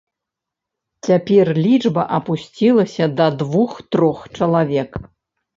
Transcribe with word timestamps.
Цяпер 1.07 1.51
лічба 1.65 2.05
апусцілася 2.19 3.05
да 3.21 3.25
двух-трох 3.43 4.17
чалавек. 4.37 4.91